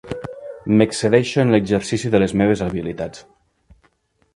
M'excedeixo 0.79 1.45
en 1.45 1.53
l'exercici 1.57 2.13
de 2.17 2.25
les 2.25 2.37
meves 2.43 2.65
habilitats. 2.71 3.27